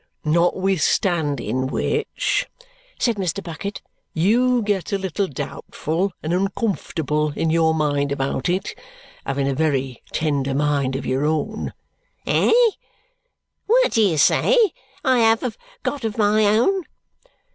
[0.25, 2.47] "Notwithstanding which,"
[2.97, 3.43] said Mr.
[3.43, 3.83] Bucket,
[4.15, 8.73] "you get a little doubtful and uncomfortable in your mind about it,
[9.27, 11.73] having a very tender mind of your own."
[12.25, 12.51] "Eh?
[13.67, 14.71] What do you say
[15.05, 16.85] I have got of my own?"